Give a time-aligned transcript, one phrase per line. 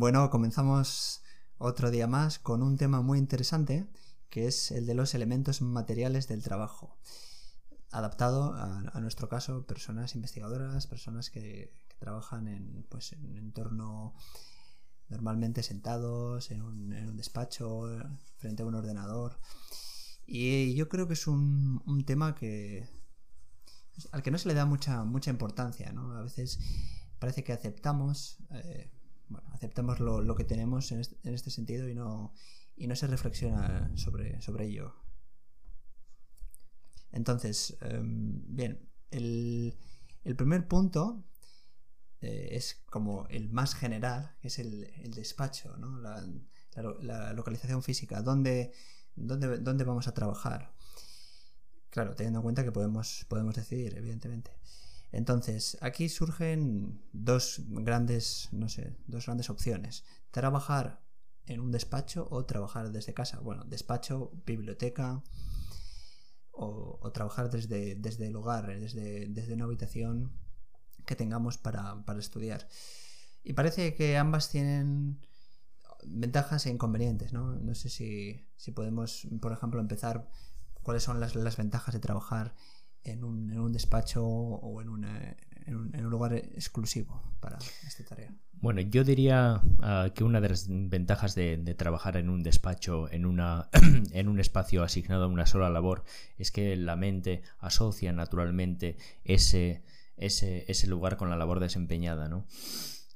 [0.00, 1.22] Bueno, comenzamos
[1.58, 3.86] otro día más con un tema muy interesante
[4.30, 6.96] que es el de los elementos materiales del trabajo.
[7.90, 14.14] Adaptado a, nuestro caso, personas investigadoras, personas que, trabajan en, pues, en un entorno
[15.10, 17.82] normalmente sentados, en un, despacho,
[18.38, 19.38] frente a un ordenador.
[20.24, 22.88] Y yo creo que es un, tema que
[24.12, 26.16] al que no se le da mucha, mucha importancia, ¿no?
[26.16, 26.58] A veces
[27.18, 28.90] parece que aceptamos, eh,
[29.30, 32.34] bueno, aceptamos lo, que tenemos en este, sentido y no,
[32.76, 34.94] y no se reflexiona sobre, sobre ello.
[37.12, 39.76] Entonces, em, bien, el,
[40.36, 41.24] primer punto
[42.20, 45.98] eh, es como el más general, que es el, despacho, ¿no?
[45.98, 48.72] la, localización física, ¿dónde,
[49.16, 50.72] dónde, dónde vamos a trabajar.
[51.90, 54.52] Claro, teniendo en cuenta que podemos, podemos decidir, evidentemente.
[55.12, 60.04] Entonces, aquí surgen dos grandes, no sé, dos grandes opciones.
[60.30, 61.02] Trabajar
[61.46, 63.40] en un despacho o trabajar desde casa.
[63.40, 65.22] Bueno, despacho, biblioteca
[66.52, 70.32] o, trabajar desde, desde, el hogar, desde, desde una habitación
[71.06, 72.68] que tengamos para, para, estudiar.
[73.42, 75.26] Y parece que ambas tienen
[76.04, 77.54] ventajas e inconvenientes, ¿no?
[77.56, 80.28] No sé si, si podemos, por ejemplo, empezar
[80.82, 82.54] cuáles son las, las ventajas de trabajar
[83.04, 88.32] en un, en un despacho o en, un, en, un, lugar exclusivo para esta tarea.
[88.60, 93.10] Bueno, yo diría ah, que una de las ventajas de, de, trabajar en un despacho,
[93.10, 93.68] en, una,
[94.12, 96.04] en un espacio asignado a una sola labor,
[96.36, 99.82] es que la mente asocia naturalmente ese,
[100.16, 102.46] ese, ese lugar con la labor desempeñada, ¿no?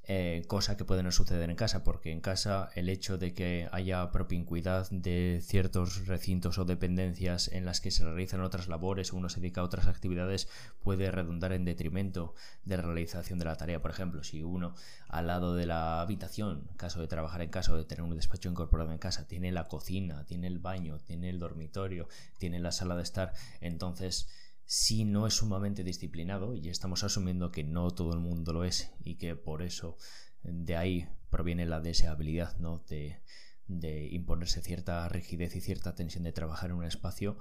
[0.07, 3.71] Eh, cosa que puede no suceder en casa, porque en casa el hecho de que
[3.73, 9.17] haya propincuidad de ciertos recintos o dependencias en las que se realizan otras labores o
[9.17, 10.47] uno se dedica a otras actividades
[10.83, 12.35] puede redundar en detrimento
[12.67, 13.81] de la realización de la tarea.
[13.81, 14.75] Por ejemplo, si uno
[15.09, 18.51] al lado de la habitación, caso de trabajar en casa o de tener un despacho
[18.51, 22.95] incorporado en casa, tiene la cocina, tiene el baño, tiene el dormitorio, tiene la sala
[22.95, 23.33] de estar,
[23.63, 24.29] entonces
[24.65, 28.93] si no es sumamente disciplinado, y estamos asumiendo que no todo el mundo lo es
[29.05, 29.97] y que por eso
[30.43, 32.85] de ahí proviene la deseabilidad ¿no?
[32.89, 33.21] de,
[33.67, 37.39] de imponerse cierta rigidez y cierta tensión de trabajar en un espacio,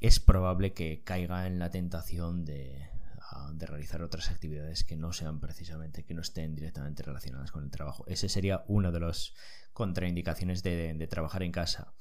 [0.00, 2.88] es probable que caiga en la tentación de,
[3.20, 7.64] ah, de realizar otras actividades que no sean precisamente, que no estén directamente relacionadas con
[7.64, 8.04] el trabajo.
[8.06, 9.34] Ese sería una de las
[9.72, 11.92] contraindicaciones de, de trabajar en casa.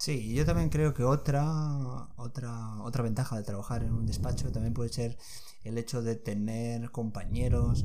[0.00, 4.72] Sí, yo también creo que otra, otra, otra ventaja de trabajar en un despacho también
[4.72, 5.18] puede ser
[5.62, 7.84] el hecho de tener compañeros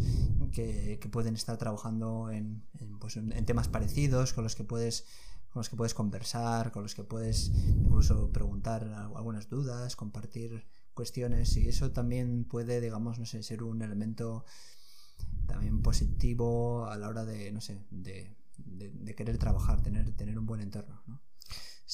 [0.53, 2.31] que, pueden estar trabajando
[3.00, 5.06] pues, en, en, temas parecidos, con los que puedes
[5.50, 11.58] con los que puedes conversar, con los que puedes incluso preguntar algunas dudas, compartir cuestiones
[11.58, 14.46] y eso también puede, digamos, no sé, ser un elemento
[15.47, 20.46] también positivo a la hora de, no sé, de, de querer trabajar, tener, tener un
[20.46, 21.20] buen entorno, ¿no?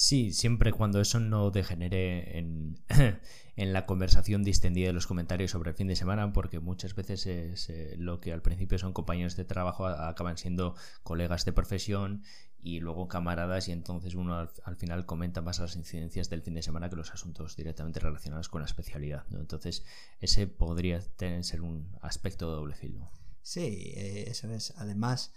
[0.01, 2.79] Sí, siempre cuando eso no degenere en,
[3.55, 7.27] en, la conversación distendida de los comentarios sobre el fin de semana, porque muchas veces
[7.27, 10.73] es, eh, lo que al principio son compañeros de trabajo acaban siendo
[11.03, 12.23] colegas de profesión
[12.57, 16.63] y luego camaradas y entonces uno al, final comenta más las incidencias del fin de
[16.63, 19.27] semana que los asuntos directamente relacionados con la especialidad.
[19.29, 19.39] ¿no?
[19.39, 19.85] Entonces
[20.19, 23.11] ese podría tener, ser un aspecto de doble filo.
[23.43, 24.73] Sí, eh, eso es.
[24.77, 25.31] Además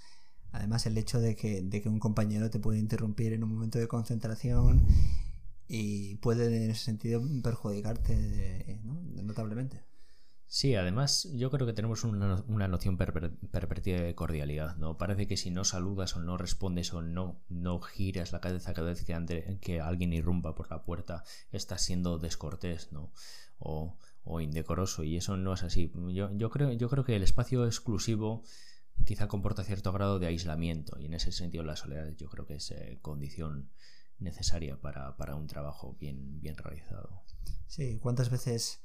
[0.54, 3.80] Además, el hecho de que, de que un compañero te puede interrumpir en un momento
[3.80, 4.86] de concentración
[5.66, 9.82] y puede en ese sentido perjudicarte notablemente.
[10.46, 14.96] Sí, además yo creo que tenemos una, una noción pervertida de cordialidad, ¿no?
[14.96, 18.90] Parece que si no saludas o no respondes o no, no giras la cabeza cada
[18.90, 23.10] vez que, que alguien irrumpa por la puerta, estás siendo descortés, ¿no?
[23.58, 25.90] O, o indecoroso, y eso no es así.
[26.12, 28.44] Yo, yo, creo, yo creo que el espacio exclusivo
[29.04, 32.56] quizá comporta cierto grado de aislamiento y en ese sentido la soledad yo creo que
[32.56, 33.70] es eh, condición
[34.18, 37.22] necesaria para, un trabajo bien, bien realizado.
[37.66, 38.80] Sí, ¿cuántas veces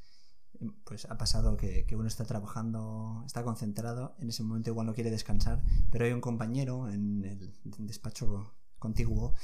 [0.83, 5.12] pues ha pasado que, uno está trabajando, está concentrado, en ese momento igual no quiere
[5.12, 9.36] descansar, pero hay un compañero en el despacho contiguo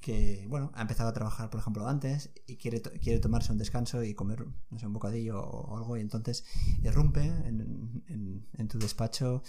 [0.00, 4.02] que, bueno, ha empezado a trabajar, por ejemplo, antes y quiere, quiere tomarse un descanso
[4.02, 6.44] y comer, un bocadillo o algo y entonces
[6.82, 9.42] irrumpe en, en tu despacho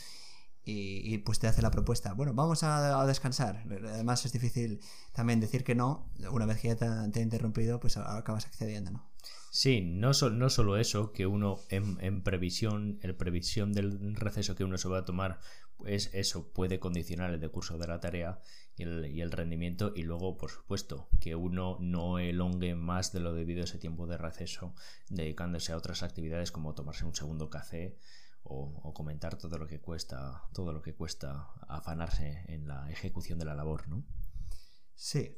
[0.63, 2.13] y, pues te hace la propuesta.
[2.13, 3.63] Bueno, vamos a, descansar.
[3.67, 4.79] Además es difícil
[5.11, 6.09] también decir que no.
[6.31, 9.11] Una vez que ya te, te ha interrumpido, pues acabas accediendo, ¿no?
[9.53, 14.77] Sí, no, no solo eso, que uno en, previsión, en previsión del receso que uno
[14.77, 15.39] se va a tomar,
[15.75, 18.39] pues eso puede condicionar el decurso de la tarea
[18.77, 23.19] y el, y el rendimiento y luego, por supuesto, que uno no elongue más de
[23.19, 24.73] lo debido a ese tiempo de receso
[25.09, 27.97] dedicándose a otras actividades como tomarse un segundo café
[28.43, 33.45] o, comentar todo lo que cuesta, todo lo que cuesta afanarse en la ejecución de
[33.45, 34.03] la labor, ¿no?
[34.95, 35.37] Sí.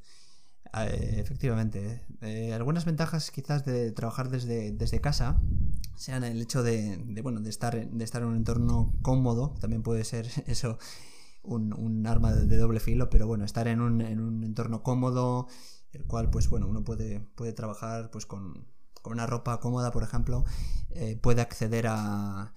[0.74, 2.06] Eh, efectivamente.
[2.22, 5.40] Eh, algunas ventajas quizás de trabajar desde, desde casa
[5.96, 10.04] sean el hecho de, bueno, de, estar, de estar en un entorno cómodo, también puede
[10.04, 10.78] ser eso
[11.44, 15.48] un, arma de, doble filo, pero bueno, estar en un, en un, entorno cómodo,
[15.92, 18.66] el cual pues bueno, uno puede, puede trabajar pues con,
[19.04, 20.46] con una ropa cómoda, por ejemplo,
[20.92, 22.54] eh, puede acceder a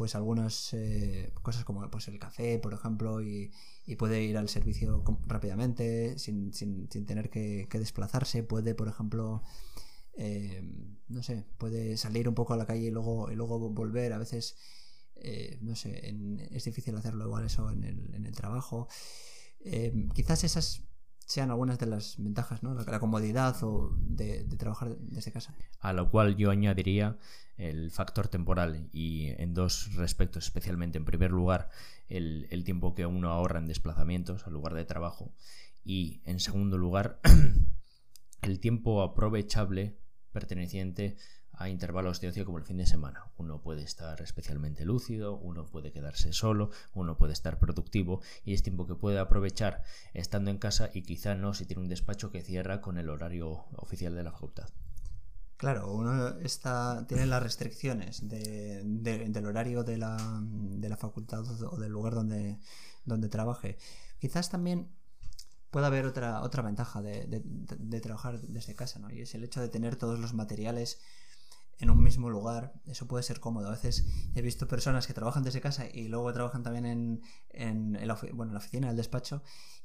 [0.00, 3.52] pues algunas eh, cosas como pues el café, por ejemplo, y,
[3.98, 9.42] puede ir al servicio rápidamente, sin, sin, sin tener que, desplazarse, puede, por ejemplo,
[10.16, 10.62] eh,
[11.08, 14.18] no sé, puede salir un poco a la calle y luego, y luego volver, a
[14.18, 14.56] veces,
[15.16, 16.16] eh, no sé,
[16.50, 18.88] es difícil hacerlo igual eso en el, en el trabajo.
[20.14, 20.80] quizás esas
[21.30, 22.74] sean algunas de las ventajas, ¿no?
[22.74, 25.54] La, comodidad o de, trabajar desde casa.
[25.78, 27.18] A lo cual yo añadiría
[27.56, 31.70] el factor temporal y en dos respectos, especialmente en primer lugar
[32.08, 35.32] el, el tiempo que uno ahorra en desplazamientos al lugar de trabajo
[35.84, 37.20] y en segundo lugar
[38.42, 40.00] el tiempo aprovechable
[40.32, 41.16] perteneciente
[41.60, 43.26] a intervalos de ocio como el fin de semana.
[43.36, 48.62] Uno puede estar especialmente lúcido, uno puede quedarse solo, uno puede estar productivo y es
[48.62, 49.84] tiempo que puede aprovechar
[50.14, 53.66] estando en casa y quizá no si tiene un despacho que cierra con el horario
[53.76, 54.70] oficial de la facultad.
[55.58, 61.92] Claro, uno está, tiene las restricciones del horario de la, de la, facultad o del
[61.92, 62.58] lugar donde,
[63.04, 63.76] donde trabaje.
[64.18, 64.88] Quizás también
[65.70, 69.10] puede haber otra, otra ventaja de, de, trabajar desde casa, ¿no?
[69.10, 71.02] Y es el hecho de tener todos los materiales
[71.80, 73.68] en un mismo lugar, eso puede ser cómodo.
[73.68, 78.06] A veces he visto personas que trabajan desde casa y luego trabajan también en, en,
[78.06, 79.42] la, bueno, en la oficina, el despacho,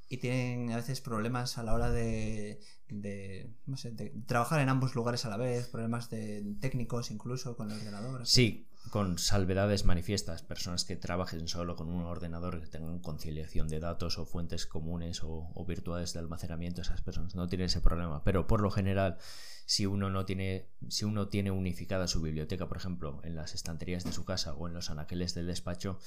[0.07, 2.59] y tienen a veces problemas a la hora de,
[2.89, 7.55] de, no sé, de trabajar en ambos lugares a la vez, problemas de técnicos incluso
[7.55, 8.25] con el ordenador.
[8.27, 13.79] Sí, con salvedades manifiestas, personas que trabajen solo con un ordenador, que tengan conciliación de
[13.79, 18.47] datos o fuentes comunes o, virtuales de almacenamiento, esas personas no tienen ese problema, pero
[18.47, 19.17] por lo general
[19.65, 24.03] si uno no tiene, si uno tiene unificada su biblioteca, por ejemplo, en las estanterías
[24.03, 25.99] de su casa o en los anaqueles del despacho,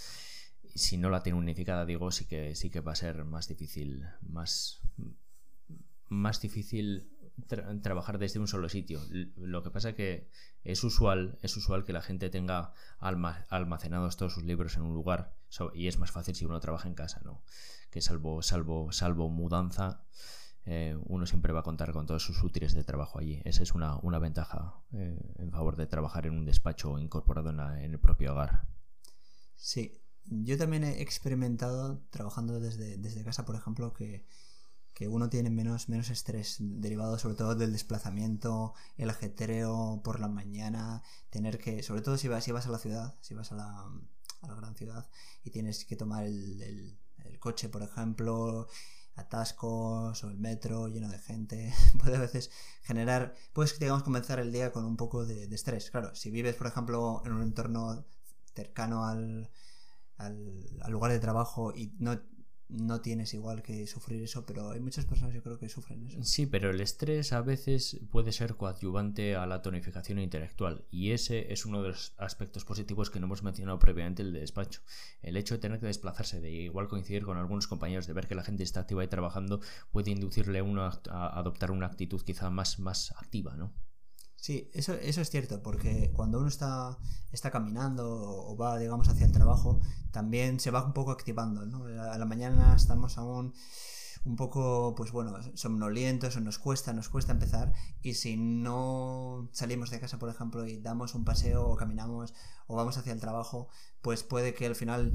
[0.75, 4.07] si no la tiene unificada, digo, sí que sí que va a ser más difícil,
[4.21, 4.81] más,
[6.09, 7.11] más difícil
[7.83, 9.01] trabajar desde un solo sitio.
[9.37, 10.29] Lo que pasa que
[10.65, 15.35] es usual, es usual que la gente tenga almacenados todos sus libros en un lugar
[15.75, 17.43] y es más fácil si uno trabaja en casa, ¿no?
[17.91, 20.05] Que salvo, salvo, salvo mudanza,
[20.71, 23.41] eh, uno siempre va a contar con todos sus útiles de trabajo allí.
[23.45, 27.99] Esa es una, ventaja eh, en favor de trabajar en un despacho incorporado en, el
[27.99, 28.67] propio hogar.
[29.57, 34.27] Sí, yo también he experimentado trabajando desde, casa, por ejemplo, que,
[35.07, 41.03] uno tiene menos, menos estrés derivado sobre todo del desplazamiento, el ajetreo por la mañana,
[41.31, 43.69] tener que, sobre todo si vas, si vas a la ciudad, si vas a la,
[44.43, 45.09] a la gran ciudad
[45.45, 48.67] y tienes que tomar el, el coche, por ejemplo,
[49.19, 51.73] atascos o el metro lleno de gente,
[52.03, 52.51] puede a veces
[52.83, 55.91] generar, puedes, digamos, comenzar el día con un poco de, estrés.
[55.91, 58.07] Claro, si vives, por ejemplo, en un entorno
[58.55, 59.51] cercano al,
[60.17, 62.21] al lugar de trabajo y no
[62.69, 66.23] no tienes igual que sufrir eso, pero hay muchas personas yo creo que sufren eso.
[66.23, 71.53] Sí, pero el estrés a veces puede ser coadyuvante a la tonificación intelectual y ese
[71.53, 74.83] es uno de los aspectos positivos que no hemos mencionado previamente el de despacho.
[75.23, 78.35] El hecho de tener que desplazarse, de igual coincidir con algunos compañeros, de ver que
[78.35, 79.61] la gente está activa y trabajando,
[79.91, 83.73] puede inducirle a uno a adoptar una actitud quizá más, más activa, ¿no?
[84.41, 86.97] Sí, eso, eso es cierto, porque cuando uno está,
[87.33, 89.81] está caminando o va, digamos, hacia el trabajo,
[90.13, 91.85] también se va un poco activando, ¿no?
[91.85, 93.53] A la mañana estamos aún
[94.25, 99.91] un poco, pues bueno, somnolientos o nos cuesta, nos cuesta empezar y si no salimos
[99.91, 102.35] de casa, por ejemplo, y damos un paseo o caminamos
[102.67, 103.69] o vamos hacia el trabajo,
[104.03, 105.13] pues puede que al final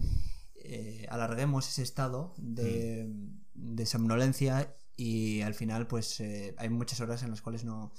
[0.55, 3.75] eh, alarguemos ese estado de, mm.
[3.75, 7.93] de, somnolencia y al final pues eh, hay muchas horas en las cuales no,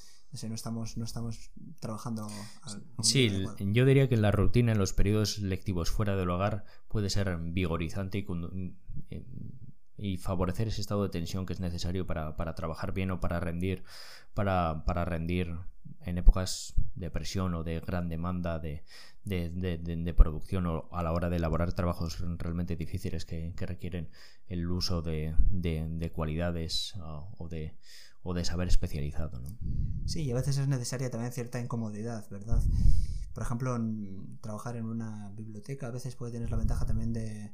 [0.49, 1.50] no estamos, no estamos
[1.81, 2.29] trabajando.
[3.03, 7.37] sí, yo diría que la rutina en los periodos lectivos fuera del hogar puede ser
[7.38, 8.26] vigorizante y,
[9.11, 9.25] eh,
[9.97, 13.85] y favorecer ese estado de tensión que es necesario para, trabajar bien o para rendir,
[14.35, 15.57] para, rendir
[16.00, 18.85] en épocas de presión o de gran demanda de,
[20.16, 24.09] producción o a la hora de elaborar trabajos realmente difíciles que, requieren
[24.47, 25.35] el uso de,
[26.14, 26.95] cualidades
[27.38, 27.75] o de
[28.25, 29.38] o de saber especializado.
[29.38, 29.57] ¿no?
[30.07, 32.61] Sí, y a veces es necesaria también cierta incomodidad, ¿verdad?
[33.35, 33.78] Por ejemplo,
[34.40, 37.52] trabajar en una biblioteca a veces puede tener la ventaja también de,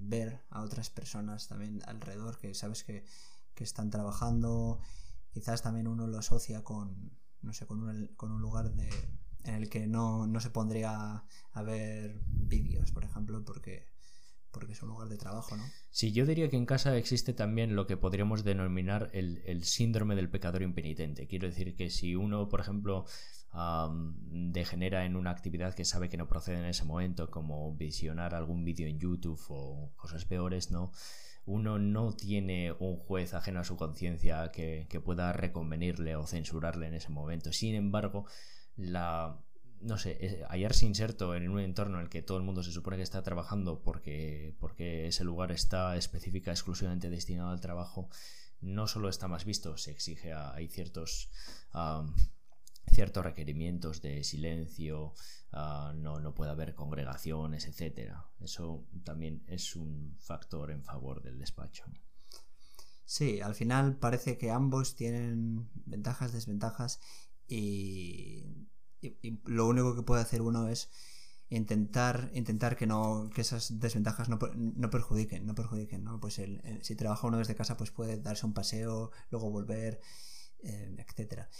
[0.00, 3.04] ver a otras personas también alrededor que sabes que,
[3.56, 4.80] están trabajando.
[5.30, 8.90] Quizás también uno lo asocia con, no sé, con un, con un lugar de,
[9.44, 13.92] en el que no, no se pondría a ver vídeos, por ejemplo, porque
[14.52, 15.64] porque es un lugar de trabajo, ¿no?
[15.90, 20.28] Sí, yo diría que en casa existe también lo que podríamos denominar el, síndrome del
[20.30, 21.26] pecador impenitente.
[21.26, 23.06] Quiero decir que si uno, por ejemplo,
[24.30, 28.64] degenera en una actividad que sabe que no procede en ese momento, como visionar algún
[28.64, 30.92] vídeo en YouTube o cosas peores, ¿no?
[31.44, 36.86] Uno no tiene un juez ajeno a su conciencia que, que pueda reconvenirle o censurarle
[36.86, 37.52] en ese momento.
[37.52, 38.26] Sin embargo,
[38.76, 39.38] la
[39.82, 42.96] no sé, hallarse inserto en un entorno en el que todo el mundo se supone
[42.96, 48.08] que está trabajando porque, porque ese lugar está específica, exclusivamente destinado al trabajo,
[48.60, 51.30] no solo está más visto, se exige, hay ciertos,
[52.92, 55.14] ciertos requerimientos de silencio,
[55.50, 58.26] ah, no, no puede haber congregaciones, etcétera.
[58.40, 61.84] Eso también es un factor en favor del despacho.
[63.04, 67.00] Sí, al final parece que ambos tienen ventajas, desventajas
[67.52, 68.62] y
[69.02, 70.90] y, lo único que puede hacer uno es
[71.48, 76.40] intentar intentar que no que esas desventajas no, perjudiquen no perjudiquen no pues
[76.80, 80.00] si trabaja uno desde casa pues puede darse un paseo luego volver
[80.62, 81.50] eh, etcétera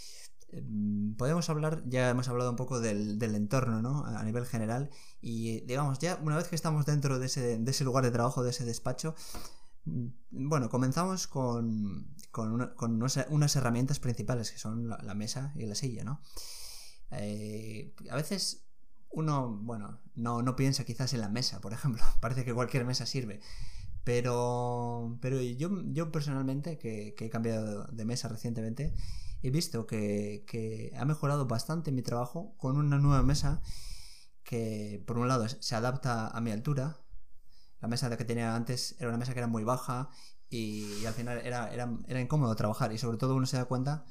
[0.49, 4.07] em, podemos hablar ya hemos hablado un poco del, entorno ¿no?
[4.07, 4.89] a nivel general
[5.21, 8.43] y digamos ya una vez que estamos dentro de ese, de ese lugar de trabajo
[8.43, 9.15] de ese despacho
[9.85, 12.73] mm, bueno, comenzamos con, con,
[13.31, 16.21] unas, herramientas principales que son la, la, mesa y la silla, ¿no?
[17.13, 18.65] Eh, a veces
[19.11, 22.03] uno, bueno, no, no piensa quizás en la mesa, por ejemplo.
[22.21, 23.41] Parece que cualquier mesa sirve.
[24.05, 28.95] Pero, pero yo, yo personalmente, que, he cambiado de mesa recientemente,
[29.43, 33.63] he visto que, que, ha mejorado bastante mi trabajo con una nueva mesa
[34.43, 36.99] que, por un lado, se adapta a mi altura.
[37.81, 40.09] La mesa que tenía antes era una mesa que era muy baja
[40.53, 42.93] y, al final era, era, era incómodo trabajar.
[42.93, 44.05] Y sobre todo uno se da cuenta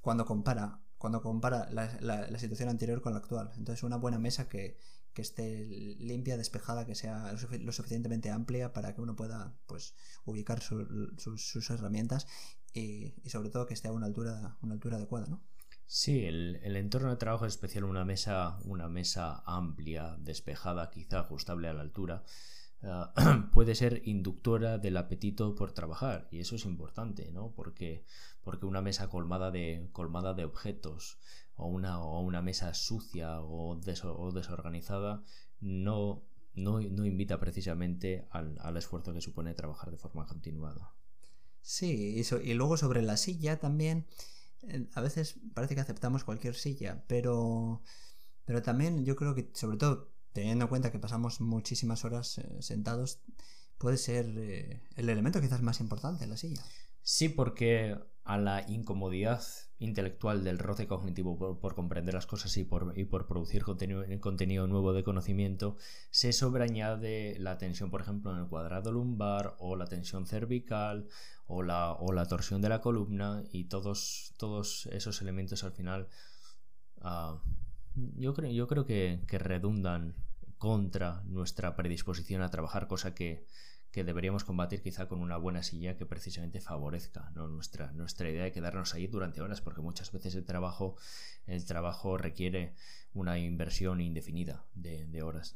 [0.00, 3.50] cuando compara cuando compara la, situación anterior con la actual.
[3.56, 4.78] Entonces, una buena mesa que,
[5.16, 5.66] esté
[5.98, 12.28] limpia, despejada, que sea lo suficientemente amplia para que uno pueda pues, ubicar sus herramientas
[12.72, 15.42] y, sobre todo que esté a una altura, una altura adecuada, ¿no?
[15.86, 21.18] Sí, el, el, entorno de trabajo es especial, una mesa, una mesa amplia, despejada, quizá
[21.18, 22.22] ajustable a la altura,
[22.84, 23.12] Ah,
[23.52, 27.52] puede ser inductora del apetito por trabajar y eso es importante, ¿no?
[27.52, 28.04] Porque,
[28.42, 31.18] porque una mesa colmada de, colmada de objetos
[31.54, 35.22] o una, o una mesa sucia o, desorganizada
[35.60, 36.24] no,
[36.54, 40.92] no, invita precisamente al, al, esfuerzo que supone trabajar de forma continuada.
[41.60, 44.06] Sí, y luego sobre la silla también,
[44.62, 47.82] eh, a veces parece que aceptamos cualquier silla, pero,
[48.44, 52.62] pero también yo creo que sobre todo teniendo en cuenta que pasamos muchísimas horas eh,
[52.62, 53.20] sentados,
[53.78, 56.62] puede ser eh, el elemento quizás más importante, la silla.
[57.02, 59.42] Sí, porque a la incomodidad
[59.80, 64.68] intelectual del roce cognitivo por, comprender las cosas y por, y por producir contenido, contenido,
[64.68, 65.76] nuevo de conocimiento,
[66.10, 71.08] se sobreañade la tensión, por ejemplo, en el cuadrado lumbar o la tensión cervical
[71.46, 76.08] o la, o la torsión de la columna y todos, todos esos elementos al final
[77.00, 77.42] ah,
[77.94, 80.14] yo creo, yo creo que, redundan
[80.58, 83.46] contra nuestra predisposición a trabajar, cosa que,
[83.92, 88.94] deberíamos combatir quizá con una buena silla que precisamente favorezca nuestra, nuestra idea de quedarnos
[88.94, 90.96] ahí durante horas, porque muchas veces el trabajo,
[91.46, 92.74] el trabajo requiere
[93.12, 95.54] una inversión indefinida de, horas.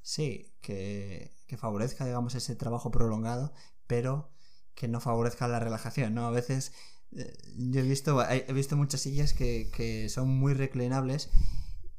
[0.00, 3.52] Sí, que, favorezca, digamos, ese trabajo prolongado,
[3.86, 4.30] pero
[4.74, 6.26] que no favorezca la relajación, ¿no?
[6.26, 6.72] A veces
[7.12, 11.30] eh, yo he visto, he visto muchas sillas que, que son muy reclinables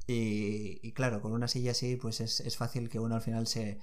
[0.07, 3.79] y, claro, con una silla así, pues es, fácil que uno al final se,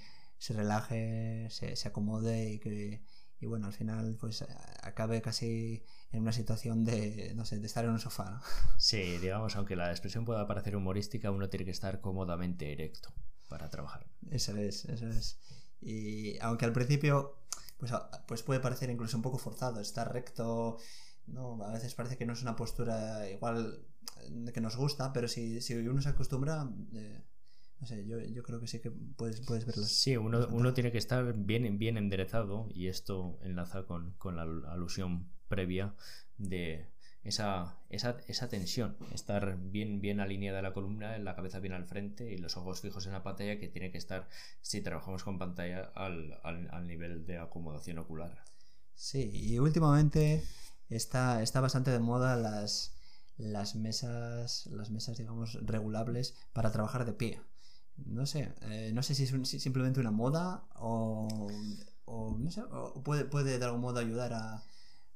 [0.51, 3.03] relaje, se, acomode y que,
[3.41, 4.45] y bueno, al final pues
[4.83, 8.41] acabe casi en una situación de, no sé, de estar en un sofá.
[8.79, 13.13] Sí, digamos, aunque la expresión pueda parecer humorística, uno tiene que estar cómodamente erecto
[13.49, 14.07] para trabajar.
[14.31, 15.39] Eso es, eso es.
[15.81, 17.43] Y aunque al principio,
[17.79, 17.93] pues,
[18.29, 20.79] pues puede parecer incluso un poco forzado, estar recto,
[21.27, 21.63] ¿no?
[21.65, 23.85] A veces parece que no es una postura igual
[24.53, 27.23] que nos gusta, pero si, si uno se acostumbra, eh,
[27.81, 29.85] no sé, yo, yo, creo que sí que puedes, puedes verlo.
[29.85, 34.43] Sí, uno, uno, tiene que estar bien, bien enderezado y esto enlaza con, con la
[34.73, 35.95] alusión previa
[36.39, 36.93] de
[37.25, 42.33] esa, esa, esa, tensión, estar bien, bien alineada la columna, la cabeza bien al frente
[42.33, 44.29] y los ojos fijos en la pantalla que tiene que estar,
[44.61, 48.45] si trabajamos con pantalla, al, al, al nivel de acomodación ocular.
[48.95, 50.43] Sí, y últimamente
[50.89, 52.95] está, está bastante de moda las,
[53.43, 57.41] las mesas, las mesas, digamos, regulables para trabajar de pie.
[57.97, 61.29] No sé, eh, no sé si es simplemente una moda o,
[62.05, 64.63] o, no sé, o puede, puede de algún modo ayudar a,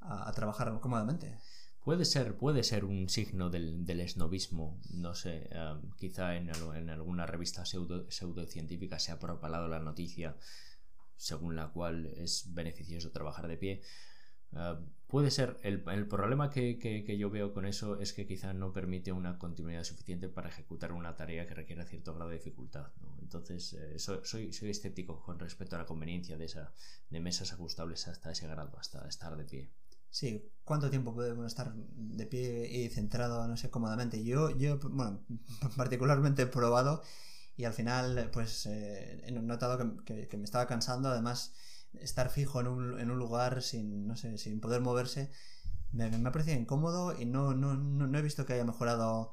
[0.00, 1.38] a, trabajar cómodamente.
[1.83, 6.90] Puede ser, puede ser un signo del, del esnovismo, no sé, eh, quizá en, en,
[6.90, 10.37] alguna revista pseudo, pseudocientífica se ha propalado la noticia
[11.16, 13.83] según la cual es beneficioso trabajar de pie.
[14.52, 19.12] Uh, puede ser, el, problema que, yo veo con eso es que quizá no permite
[19.12, 22.88] una continuidad suficiente para ejecutar una tarea que requiera cierto grado de dificultad.
[23.20, 26.72] Entonces, eh, soy, soy, escéptico con respecto a la conveniencia de, esa,
[27.10, 29.70] de mesas ajustables hasta ese grado, hasta estar de pie.
[30.10, 34.25] Sí, ¿cuánto tiempo podemos estar de pie y centrado, no sé, cómodamente?
[34.25, 35.20] Yo, yo bueno,
[35.76, 37.02] particularmente he probado
[37.56, 41.54] y al final, pues, eh, he notado que, me estaba cansando, además,
[42.00, 45.30] estar fijo en un, en un lugar sin, no sé, sin poder moverse,
[45.92, 49.32] me, me ha parecido incómodo y no, no, no, no he visto que haya mejorado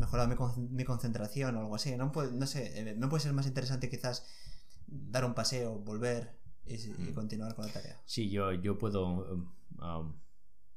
[0.00, 1.96] mejorado mi, mi, concentración o algo así.
[1.96, 4.26] No, puede, no sé, eh, no puede ser más interesante quizás
[4.86, 6.36] dar un paseo, volver
[6.66, 8.00] y, y continuar con la tarea.
[8.06, 9.48] Sí, yo, yo puedo,
[9.78, 10.14] um,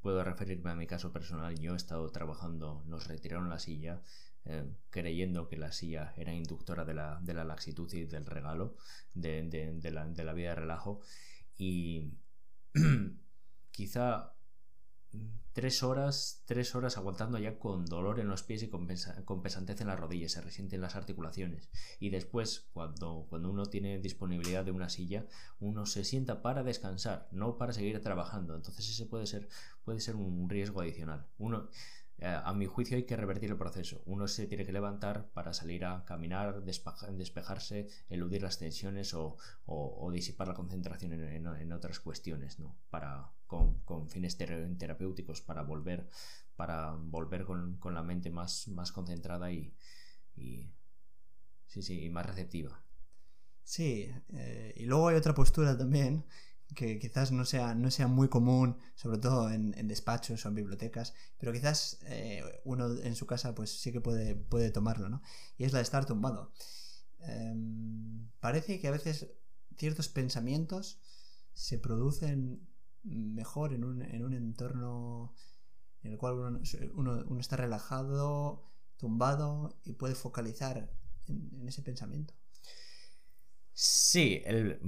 [0.02, 1.58] puedo referirme a mi caso personal.
[1.60, 4.02] Yo he estado trabajando, nos retiraron la silla.
[4.46, 8.76] Eh, creyendo que la silla era inductora de la, de la laxitud y del regalo,
[9.14, 11.02] de, de, la, de la vida de relajo.
[11.58, 12.12] Y
[13.72, 14.34] quizá
[15.54, 19.44] tres horas, tres horas aguantando ya con dolor en los pies y con, pesa, con
[19.44, 21.70] pesantez en las rodillas, se resienten las articulaciones.
[22.00, 25.28] Y después, cuando, cuando uno tiene disponibilidad de una silla,
[25.60, 28.56] uno se sienta para descansar, no para seguir trabajando.
[28.56, 29.48] Entonces ese puede ser,
[29.86, 31.28] puede ser un riesgo adicional.
[31.38, 31.70] Uno,
[32.24, 34.02] a mi juicio hay que revertir el proceso.
[34.06, 39.38] Uno se tiene que levantar para salir a caminar, despejarse, eludir las tensiones o,
[40.12, 42.78] disipar la concentración en, otras cuestiones, ¿no?
[42.90, 46.08] Para, con, fines terapéuticos, para volver,
[46.56, 49.74] para volver con, la mente más, más concentrada y,
[50.36, 52.82] sí, sí, más receptiva.
[53.64, 56.26] Sí, eh, y luego hay otra postura también
[56.76, 60.56] que quizás no sea, no sea muy común, sobre todo en, en despachos o en
[60.56, 65.22] bibliotecas, pero quizás eh, uno en su casa pues sí que puede, puede tomarlo, ¿no?
[65.58, 66.52] Y es la de estar tumbado.
[67.20, 67.54] Eh,
[68.40, 69.28] parece que a veces
[69.78, 71.00] ciertos pensamientos
[71.54, 72.68] se producen
[73.04, 75.34] mejor en un, en un entorno
[76.02, 76.62] en el cual uno,
[76.96, 80.92] uno, uno está relajado, tumbado y puede focalizar
[81.28, 82.34] en ese pensamiento.
[83.74, 84.80] Sí, el,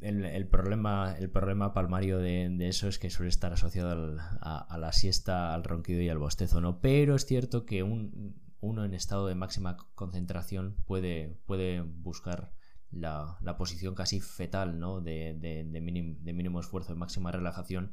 [0.00, 4.76] el, problema, el problema palmario de, de, eso es que suele estar asociado al, a,
[4.78, 6.80] la siesta, al ronquido y al bostezo, ¿no?
[6.80, 12.52] Pero es cierto que un, uno en estado de máxima concentración puede, puede buscar
[12.90, 15.00] la, la, posición casi fetal, ¿no?
[15.00, 17.92] De, de, mínimo, de mínimo esfuerzo, de máxima relajación,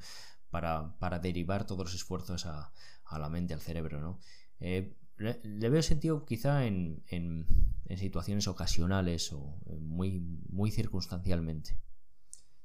[0.50, 2.72] para, para derivar todos los esfuerzos a,
[3.06, 4.20] a la mente, al cerebro, ¿no?
[4.60, 7.48] Eh, le, veo sentido quizá en, en,
[7.86, 11.78] en, situaciones ocasionales o muy, muy circunstancialmente.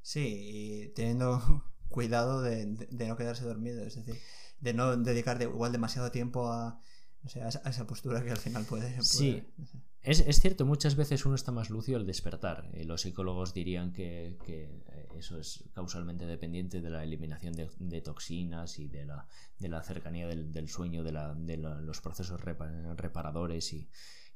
[0.03, 4.21] Sí, y teniendo cuidado de, de, de, no quedarse dormido, es decir,
[4.61, 6.81] de no dedicar de, igual demasiado tiempo a,
[7.25, 8.91] o sea, a, esa postura que al final puede...
[8.91, 9.79] puede sí, no sé.
[10.03, 12.69] es, es, cierto, muchas veces uno está más lúcido al despertar.
[12.75, 14.83] Y los psicólogos dirían que, que,
[15.17, 19.27] eso es causalmente dependiente de la eliminación de, toxinas y de la,
[19.59, 23.89] de la cercanía del, del sueño, de, la, de la, los procesos reparadores y,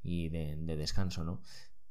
[0.02, 1.42] y de, de descanso, ¿no?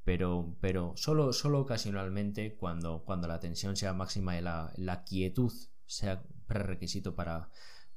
[0.05, 5.51] Pero, pero solo, solo ocasionalmente cuando, cuando la tensión sea máxima y la, la quietud
[5.87, 7.49] sea prerequisito para,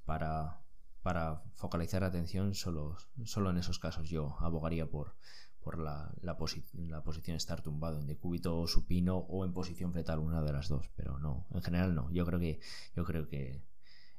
[0.06, 0.62] para,
[1.02, 5.16] para focalizar atención, solo, solo en esos casos yo abogaría por,
[5.60, 10.18] por la, la, posi la posición estar tumbado en decúbito supino o en posición fetal,
[10.18, 12.10] una de las dos, pero no, en general no.
[12.10, 12.58] Yo creo que,
[12.96, 13.62] yo creo que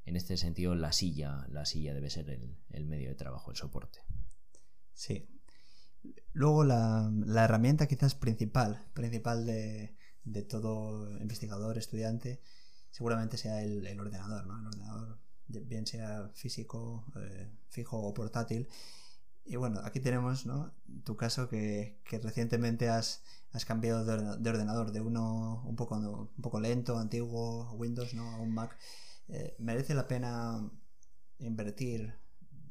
[0.06, 3.58] en este sentido la silla, la silla debe ser el, el medio de trabajo, el
[3.58, 4.02] soporte.
[4.94, 5.28] Sí,
[6.34, 12.42] Luego la, la, herramienta quizás principal, principal de, de, todo investigador, estudiante,
[12.92, 14.60] seguramente sea el, el, ordenador, ¿no?
[14.60, 18.68] El ordenador, bien sea físico, eh, fijo o portátil.
[19.46, 20.72] Y bueno, aquí tenemos ¿no?
[21.04, 26.42] tu caso que, que recientemente has, has cambiado de, ordenador, de uno un poco, un
[26.42, 28.30] poco lento, antiguo, Windows, ¿no?
[28.30, 28.78] a un Mac.
[29.28, 30.70] Eh, ¿Merece la pena
[31.40, 32.14] invertir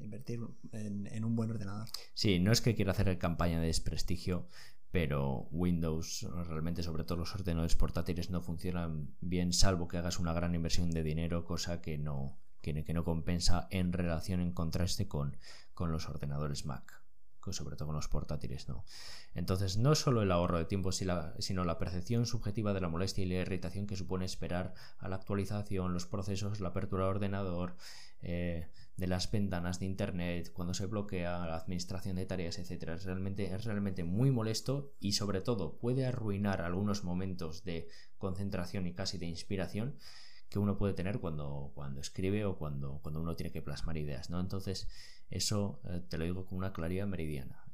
[0.00, 0.40] invertir
[0.72, 1.88] en, un buen ordenador.
[2.14, 4.48] Sí, no es que quiera hacer campaña de desprestigio,
[4.90, 10.32] pero Windows, realmente sobre todo los ordenadores portátiles no funcionan bien, salvo que hagas una
[10.32, 15.36] gran inversión de dinero, cosa que no, que, no compensa en relación, en contraste con,
[15.74, 17.02] con los ordenadores Mac
[17.52, 18.84] sobre todo con los portátiles, ¿no?
[19.34, 23.28] Entonces, no solo el ahorro de tiempo, sino la percepción subjetiva de la molestia y
[23.28, 27.76] la irritación que supone esperar a la actualización, los procesos, la apertura del ordenador,
[28.20, 32.94] eh, de las ventanas de internet, cuando se bloquea la administración de tareas, etcétera.
[32.94, 38.86] Es realmente, es realmente muy molesto y sobre todo puede arruinar algunos momentos de concentración
[38.86, 39.94] y casi de inspiración
[40.48, 44.30] que uno puede tener cuando, cuando escribe o cuando, cuando uno tiene que plasmar ideas,
[44.30, 44.40] ¿no?
[44.40, 44.88] Entonces,
[45.30, 47.64] eso eh, te lo digo con una claridad meridiana.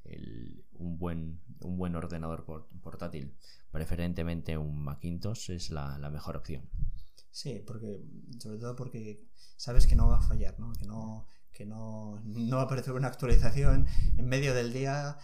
[0.74, 2.44] un, buen, un buen ordenador
[2.82, 3.32] portátil,
[3.70, 6.68] preferentemente un Macintosh, es la, mejor opción.
[7.31, 8.00] Sí, porque,
[8.38, 9.24] sobre todo porque
[9.57, 10.72] sabes que no va a fallar, ¿no?
[10.72, 15.18] Que no, que no, no va a aparecer una actualización en medio del día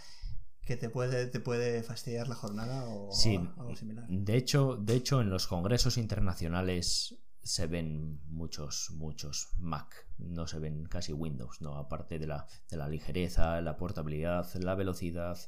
[0.62, 3.10] que te puede, te puede fastidiar la jornada o,
[3.58, 4.06] algo similar.
[4.08, 10.58] De hecho, de hecho, en los congresos internacionales se ven muchos, muchos Mac, no se
[10.58, 11.76] ven casi Windows, ¿no?
[11.76, 15.38] Aparte de la, de la ligereza, la portabilidad, la velocidad,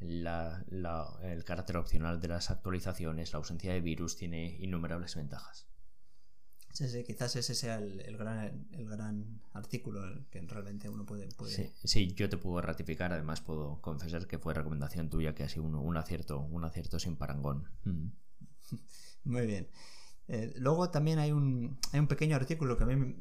[0.00, 5.68] el carácter opcional de las actualizaciones, la ausencia de virus, tiene innumerables ventajas.
[6.76, 11.26] Sí, sí, quizás ese sea el, gran, el gran artículo que realmente uno puede...
[11.84, 15.64] Sí, yo te puedo ratificar, además puedo confesar que fue recomendación tuya que ha sido
[15.64, 17.66] un, acierto, un acierto sin parangón.
[17.84, 18.08] Mm.
[19.24, 19.70] Muy bien.
[20.28, 23.16] Eh, luego también hay un, hay un pequeño artículo que a mí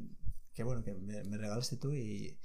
[0.54, 2.38] que bueno, que me, regalaste tú y,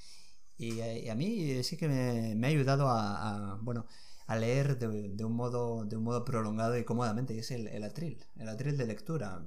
[0.59, 3.85] y, a mí sí que me, ha ayudado a, bueno,
[4.29, 7.83] a leer de, un modo, de un modo prolongado y cómodamente, y es el, el
[7.83, 9.45] atril, el atril de lectura.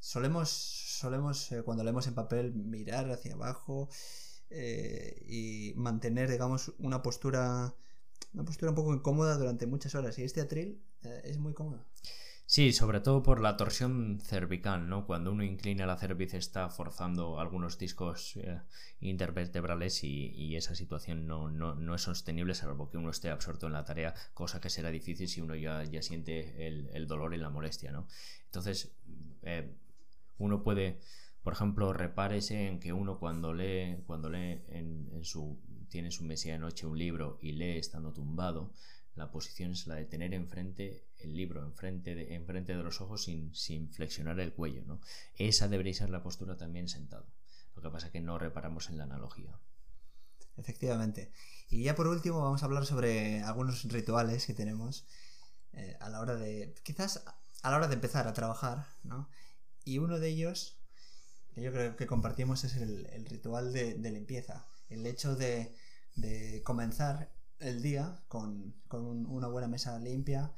[0.00, 3.88] Solemos, solemos eh, cuando leemos en papel, mirar hacia abajo
[4.50, 7.74] eh, y mantener, digamos, una postura,
[8.32, 10.18] una postura un poco incómoda durante muchas horas.
[10.18, 10.82] Y este atril
[11.24, 11.86] es muy cómodo.
[12.50, 15.06] Sí, sobre todo por la torsión cervical, ¿no?
[15.06, 18.60] Cuando uno inclina la cerviz está forzando algunos discos eh,
[18.98, 24.14] intervertebrales y, esa situación no, es sostenible salvo que uno esté absorto en la tarea,
[24.34, 28.08] cosa que será difícil si uno ya, ya siente el, dolor y la molestia, ¿no?
[28.46, 28.96] Entonces,
[29.42, 29.72] eh,
[30.40, 30.98] uno puede,
[31.42, 36.54] por ejemplo, repárese en que uno cuando lee, cuando lee en, su, tiene su mesilla
[36.54, 38.72] de noche un libro y lee estando tumbado,
[39.14, 43.24] la posición es la de tener enfrente el libro, enfrente de, enfrente de los ojos
[43.24, 44.82] sin, sin flexionar el cuello.
[44.86, 45.00] ¿no?
[45.36, 47.26] Esa debería ser la postura también sentado.
[47.74, 49.58] Lo que pasa es que no reparamos en la analogía.
[50.56, 51.32] Efectivamente.
[51.68, 55.06] Y ya por último vamos a hablar sobre algunos rituales que tenemos
[55.72, 57.24] eh, a la hora de, quizás
[57.62, 59.28] a la hora de empezar a trabajar, ¿no?
[59.90, 60.78] Y uno de ellos,
[61.52, 64.68] que yo creo que compartimos, es el, ritual de, limpieza.
[64.88, 65.74] El hecho de,
[66.62, 70.52] comenzar el día con, una buena mesa limpia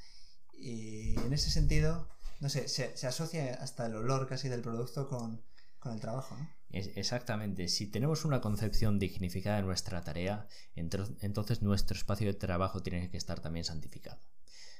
[0.52, 5.42] y en ese sentido, no sé, se, asocia hasta el olor casi del producto con,
[5.90, 6.36] el trabajo.
[6.68, 13.10] exactamente, si tenemos una concepción dignificada de nuestra tarea, entonces nuestro espacio de trabajo tiene
[13.10, 14.20] que estar también santificado.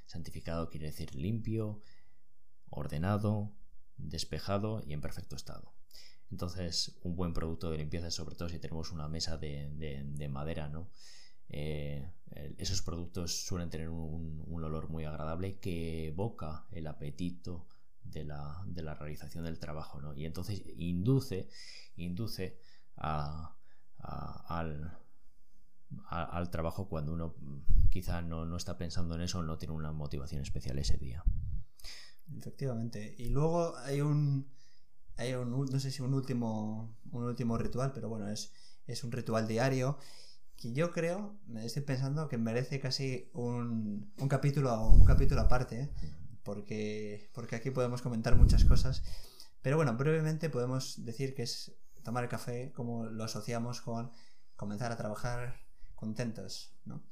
[0.05, 1.81] Santificado quiere decir limpio,
[2.69, 3.55] ordenado,
[4.09, 5.73] despejado y en perfecto estado.
[6.31, 9.71] Entonces, un buen producto de limpieza, sobre todo si tenemos una mesa de,
[10.05, 10.89] de madera, ¿no?
[11.53, 12.11] Eh,
[12.57, 17.67] esos productos suelen tener un, olor muy agradable que evoca el apetito
[18.03, 18.65] de la,
[18.99, 20.15] realización del trabajo, ¿no?
[20.15, 21.51] Y entonces induce,
[21.97, 22.59] induce
[22.97, 23.51] al,
[26.51, 27.35] trabajo cuando uno
[27.91, 31.23] quizá no, está pensando en eso, no tiene una motivación especial ese día.
[32.39, 33.15] Efectivamente.
[33.19, 34.49] Y luego hay un,
[35.17, 38.53] hay un no sé si un último, un último ritual, pero bueno, es,
[38.87, 39.99] es un ritual diario
[40.57, 45.81] que yo creo, me estoy pensando que merece casi un, un capítulo un capítulo aparte,
[45.83, 45.91] ¿eh?
[46.45, 49.03] porque, porque aquí podemos comentar muchas cosas.
[49.63, 54.11] Pero bueno, brevemente podemos decir que es tomar el café como lo asociamos con
[54.57, 55.61] comenzar a trabajar
[55.95, 57.03] contentos, ¿no?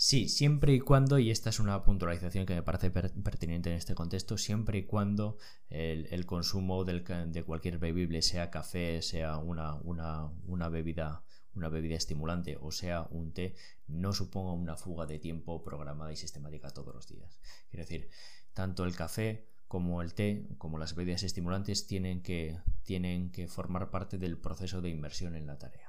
[0.00, 3.96] Sí, siempre y cuando, y esta es una puntualización que me parece pertinente en este
[3.96, 5.38] contexto, siempre y cuando
[5.70, 11.96] el, consumo del, de cualquier bebible, sea café, sea una, una, una bebida una bebida
[11.96, 13.56] estimulante o sea un té
[13.88, 17.40] no suponga una fuga de tiempo programada y sistemática todos los días.
[17.68, 18.08] Quiero decir,
[18.54, 23.90] tanto el café como el té, como las bebidas estimulantes, tienen que, tienen que formar
[23.90, 25.87] parte del proceso de inmersión en la tarea.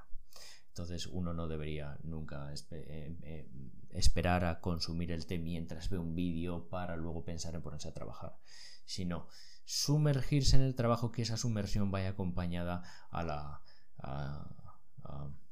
[0.70, 3.50] Entonces uno no debería nunca eh, eh,
[3.90, 7.94] esperar a consumir el té mientras ve un vídeo para luego pensar en ponerse a
[7.94, 8.38] trabajar,
[8.86, 9.28] sino
[9.66, 13.62] sumergirse en el trabajo que esa sumersión vaya acompañada a la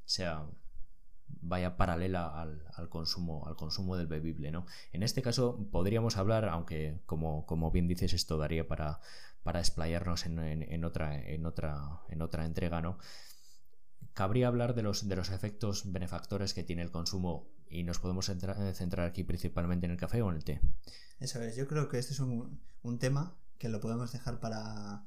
[0.05, 0.47] sea
[1.41, 7.01] vaya paralela al, consumo al consumo del bebible no en este caso podríamos hablar aunque
[7.05, 9.01] como, como bien dices esto daría para
[9.43, 12.97] para explayarnos en, otra en otra en otra entrega no
[14.17, 18.25] cabría hablar de los de los efectos benefactores que tiene el consumo y nos podemos
[18.25, 20.59] centrar, aquí principalmente en el café o en el té
[21.19, 25.05] eso es yo creo que este es un, un tema que lo podemos dejar para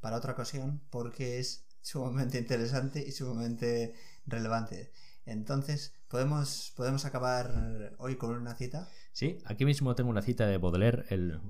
[0.00, 3.94] para otra ocasión porque es sumamente interesante y sumamente
[4.26, 4.90] relevante.
[5.24, 8.88] Entonces, ¿podemos, ¿podemos acabar hoy con una cita?
[9.12, 11.40] Sí, aquí mismo tengo una cita de Baudelaire, el,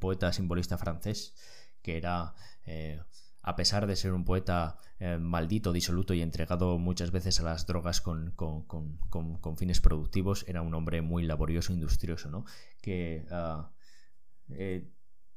[0.00, 1.34] poeta simbolista francés,
[1.82, 2.34] que era,
[2.66, 3.00] eh,
[3.44, 7.66] a pesar de ser un poeta eh, maldito, disoluto y entregado muchas veces a las
[7.66, 8.34] drogas con,
[9.58, 12.46] fines productivos, era un hombre muy laborioso, industrioso, ¿no?
[12.80, 13.70] Que ah,
[14.48, 14.90] eh,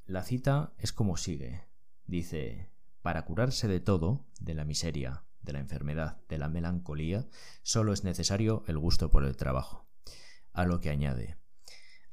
[0.06, 1.65] la cita es como sigue.
[2.06, 7.28] Dice, para curarse de todo, de la miseria, de la enfermedad, de la melancolía,
[7.62, 9.86] solo es necesario el gusto por el trabajo.
[10.54, 11.38] A lo que añade,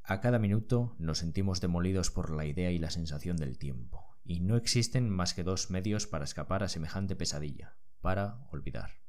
[0.03, 4.41] a cada minuto nos sentimos demolidos por la idea y la sensación del tiempo, y
[4.41, 9.03] no existen más que dos medios para escapar a semejante pesadilla, para olvidar.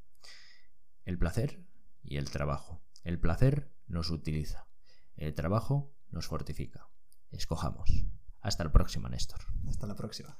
[1.05, 1.65] El placer
[2.03, 2.83] y el trabajo.
[3.03, 4.67] El placer nos utiliza,
[5.15, 6.89] el trabajo nos fortifica.
[7.31, 8.05] Escojamos.
[8.41, 9.41] Hasta la próxima, Néstor.
[9.67, 10.37] Hasta la próxima.